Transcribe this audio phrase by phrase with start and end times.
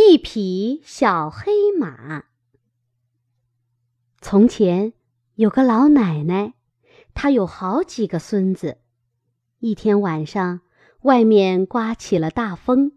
[0.00, 2.26] 一匹小黑马。
[4.20, 4.92] 从前
[5.34, 6.54] 有个老奶奶，
[7.14, 8.78] 她有好几个孙子。
[9.58, 10.60] 一天晚上，
[11.00, 12.92] 外面刮起了大风，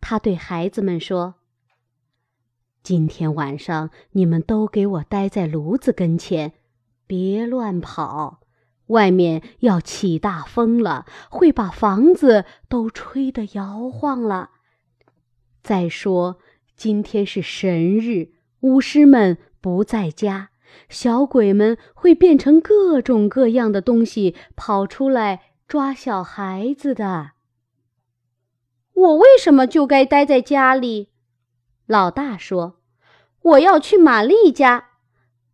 [0.00, 1.36] 她对孩子们说
[2.82, 6.54] ：“今天晚上你们都给我待在炉子跟前，
[7.06, 8.40] 别乱跑。
[8.86, 14.50] 外面要起大风了，会把房子都吹得摇晃了。”
[15.62, 16.38] 再说，
[16.74, 20.50] 今天是神日，巫师们不在家，
[20.88, 27.30] 小鬼们会变成各种各样的东西跑出来抓小孩子的。
[28.92, 31.10] 我为什么就该待在家里？
[31.86, 32.80] 老大说
[33.42, 34.88] ：“我要去玛丽家，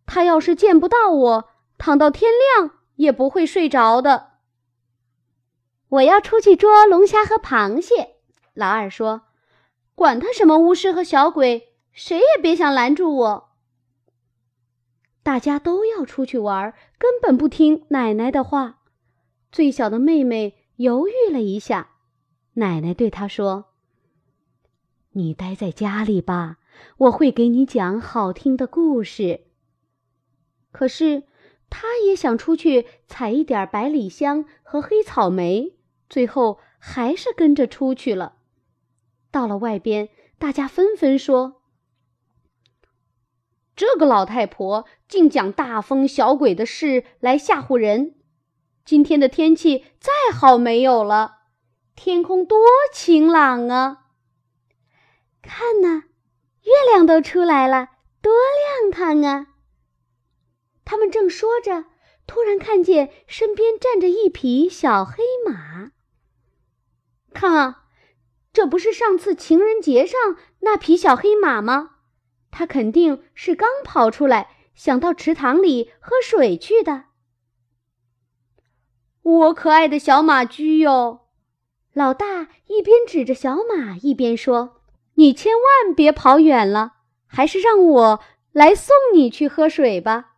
[0.07, 4.29] 她要是见不到我，躺到天亮也不会睡着的。”
[5.89, 8.15] 我要出去捉龙虾和螃蟹。
[8.55, 9.28] 老二说。
[9.99, 13.49] 管他什么巫师和小鬼，谁也别想拦住我。
[15.23, 18.79] 大家都要出去玩，根本不听奶奶的话。
[19.51, 21.95] 最小的妹妹犹豫了一下，
[22.53, 23.73] 奶奶对她说
[25.11, 26.59] ：“你待在家里吧，
[26.99, 29.47] 我会给你讲好听的故事。”
[30.71, 31.23] 可是，
[31.69, 35.73] 她也想出去采一点百里香和黑草莓，
[36.07, 38.37] 最后还是跟着出去了。
[39.31, 41.61] 到了外边，大家纷纷说
[43.75, 48.15] ：“这个老太婆竟讲大风小鬼的事来吓唬人。
[48.83, 51.41] 今天的天气再好没有了，
[51.95, 52.57] 天空多
[52.91, 54.07] 晴朗啊！
[55.41, 56.05] 看呐，
[56.63, 57.89] 月亮都出来了，
[58.21, 58.33] 多
[58.81, 59.47] 亮堂啊！”
[60.83, 61.85] 他们正说着，
[62.25, 65.91] 突然看见身边站着一匹小黑马。
[67.31, 67.85] 看啊！
[68.59, 71.91] 这不是上次情人节上那匹小黑马吗？
[72.51, 77.05] 它肯定是刚跑出来，想到池塘里喝水去的。
[79.21, 81.27] 我可爱的小马驹哟！
[81.93, 84.81] 老大一边指着小马，一边说
[85.15, 86.95] ：“你千万别跑远了，
[87.27, 88.19] 还是让我
[88.51, 90.33] 来送你去喝水吧。”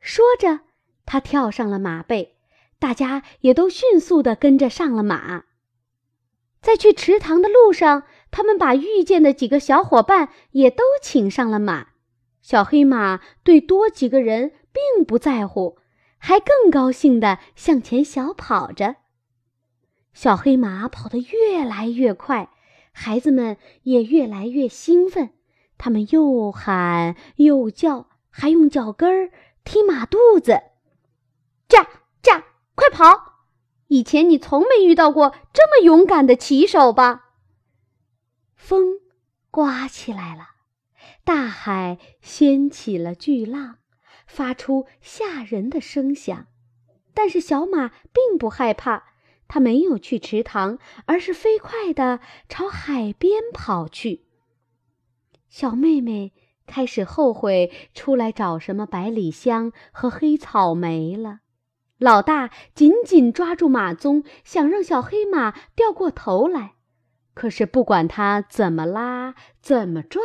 [0.00, 0.60] 说着，
[1.04, 2.34] 他跳上了马背，
[2.78, 5.44] 大家也都迅速地跟着上了马。
[6.62, 11.88] 在去池塘的路上，他们把遇见的几个小伙伴也都请上了马。
[12.40, 15.78] 小黑马对多几个人并不在乎，
[16.18, 18.96] 还更高兴地向前小跑着。
[20.14, 22.50] 小黑马跑得越来越快，
[22.92, 25.30] 孩子们也越来越兴奋。
[25.78, 29.30] 他们又喊又叫，还用脚跟儿
[29.64, 30.60] 踢马肚子。
[31.68, 31.88] 驾
[32.22, 32.44] 驾，
[32.76, 33.31] 快跑！
[33.92, 37.34] 以前你从没遇到过这么勇敢的骑手吧？
[38.56, 39.00] 风
[39.50, 40.46] 刮起来了，
[41.24, 43.80] 大海掀起了巨浪，
[44.26, 46.46] 发出吓人的声响。
[47.12, 49.12] 但是小马并不害怕，
[49.46, 54.24] 它没有去池塘，而是飞快地朝海边跑去。
[55.50, 56.32] 小妹妹
[56.64, 61.40] 开始后悔出来找什么百里香和黑草莓了。
[62.02, 66.72] 老大紧紧抓住马鬃，想让小黑马掉过头来，
[67.32, 70.20] 可是不管他怎么拉、怎么拽，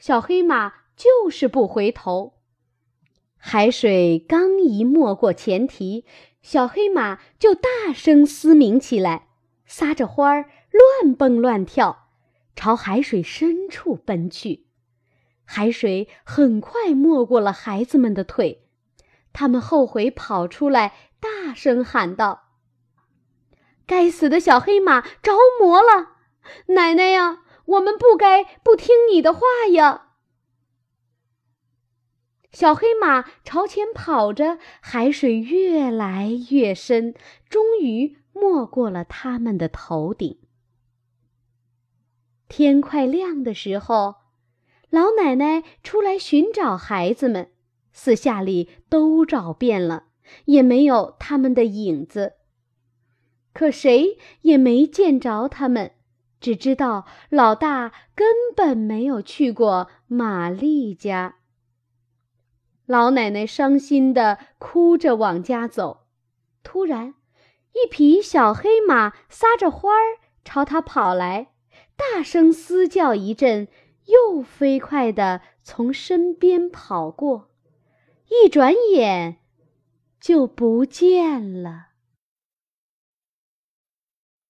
[0.00, 2.34] 小黑马就是不回头。
[3.36, 6.04] 海水刚一没过前蹄，
[6.42, 9.28] 小黑马就大声嘶鸣起来，
[9.64, 12.08] 撒着欢儿，乱蹦乱跳，
[12.56, 14.66] 朝海水深处奔去。
[15.44, 18.65] 海水很快没过了孩子们的腿。
[19.38, 22.54] 他们后悔跑出来，大声喊道
[23.86, 26.12] ：“该死的小黑马着魔了！
[26.68, 29.40] 奶奶呀，我们不该不听你的话
[29.72, 30.12] 呀！”
[32.50, 37.14] 小黑马朝前跑着，海水越来越深，
[37.50, 40.38] 终于没过了他们的头顶。
[42.48, 44.14] 天快亮的时候，
[44.88, 47.52] 老奶奶出来寻找孩子们。
[47.98, 50.08] 四下里都找遍了，
[50.44, 52.34] 也没有他们的影子。
[53.54, 55.92] 可谁也没见着他们，
[56.38, 61.36] 只知道老大根本没有去过玛丽家。
[62.84, 66.06] 老奶奶伤心的哭着往家走，
[66.62, 67.14] 突然，
[67.72, 71.54] 一匹小黑马撒着欢儿朝她跑来，
[71.96, 73.68] 大声嘶叫一阵，
[74.04, 77.48] 又飞快地从身边跑过。
[78.28, 79.36] 一转眼，
[80.20, 81.85] 就不见了。